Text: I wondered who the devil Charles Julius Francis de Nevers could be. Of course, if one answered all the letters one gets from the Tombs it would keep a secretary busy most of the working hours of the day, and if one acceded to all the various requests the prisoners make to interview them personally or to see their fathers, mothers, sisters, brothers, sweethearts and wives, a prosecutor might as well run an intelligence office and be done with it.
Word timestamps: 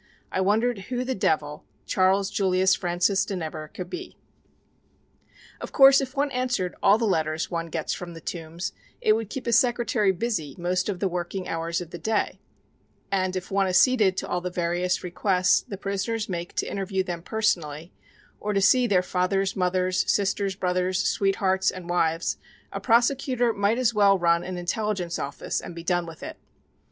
I 0.31 0.41
wondered 0.41 0.79
who 0.89 1.03
the 1.03 1.13
devil 1.13 1.63
Charles 1.85 2.31
Julius 2.31 2.73
Francis 2.73 3.23
de 3.23 3.35
Nevers 3.35 3.69
could 3.75 3.87
be. 3.87 4.17
Of 5.59 5.71
course, 5.71 6.01
if 6.01 6.15
one 6.15 6.31
answered 6.31 6.73
all 6.81 6.97
the 6.97 7.05
letters 7.05 7.51
one 7.51 7.67
gets 7.67 7.93
from 7.93 8.15
the 8.15 8.19
Tombs 8.19 8.73
it 8.99 9.13
would 9.13 9.29
keep 9.29 9.45
a 9.45 9.53
secretary 9.53 10.11
busy 10.11 10.55
most 10.57 10.89
of 10.89 11.01
the 11.01 11.07
working 11.07 11.47
hours 11.47 11.81
of 11.81 11.91
the 11.91 11.99
day, 11.99 12.39
and 13.11 13.35
if 13.35 13.51
one 13.51 13.67
acceded 13.67 14.17
to 14.17 14.27
all 14.27 14.41
the 14.41 14.49
various 14.49 15.03
requests 15.03 15.61
the 15.61 15.77
prisoners 15.77 16.27
make 16.27 16.55
to 16.55 16.65
interview 16.65 17.03
them 17.03 17.21
personally 17.21 17.91
or 18.39 18.53
to 18.53 18.59
see 18.61 18.87
their 18.87 19.03
fathers, 19.03 19.55
mothers, 19.55 20.11
sisters, 20.11 20.55
brothers, 20.55 20.99
sweethearts 21.07 21.69
and 21.69 21.87
wives, 21.91 22.39
a 22.73 22.79
prosecutor 22.79 23.53
might 23.53 23.77
as 23.77 23.93
well 23.93 24.17
run 24.17 24.43
an 24.43 24.57
intelligence 24.57 25.19
office 25.19 25.61
and 25.61 25.75
be 25.75 25.83
done 25.83 26.07
with 26.07 26.23
it. 26.23 26.37